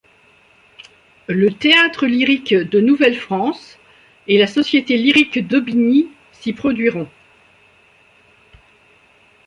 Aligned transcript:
Le 1.27 1.51
théâtre 1.51 2.07
lyrique 2.07 2.55
de 2.55 2.79
Nouvelle-France 2.81 3.77
et 4.25 4.39
la 4.39 4.47
Société 4.47 4.97
lyrique 4.97 5.45
d'Aubigny 5.47 6.09
s'y 6.31 6.53
produiront. 6.53 7.07